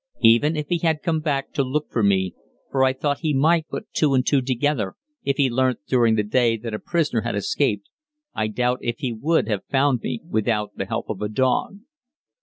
Even 0.23 0.55
if 0.55 0.69
he 0.69 0.79
had 0.79 1.03
come 1.03 1.19
back 1.19 1.51
to 1.53 1.61
look 1.63 1.91
for 1.91 2.01
me 2.01 2.33
(for 2.71 2.83
I 2.83 2.91
thought 2.91 3.19
he 3.19 3.35
might 3.35 3.67
put 3.69 3.93
two 3.93 4.15
and 4.15 4.25
two 4.25 4.41
together 4.41 4.95
if 5.23 5.37
he 5.37 5.47
learnt 5.47 5.81
during 5.85 6.15
the 6.15 6.23
day 6.23 6.57
that 6.57 6.73
a 6.73 6.79
prisoner 6.79 7.21
had 7.21 7.35
escaped), 7.35 7.87
I 8.33 8.47
doubt 8.47 8.79
if 8.81 8.97
he 8.97 9.13
would 9.13 9.47
have 9.47 9.63
found 9.69 10.01
me 10.01 10.19
without 10.27 10.75
the 10.75 10.87
help 10.87 11.07
of 11.11 11.21
a 11.21 11.29
dog. 11.29 11.81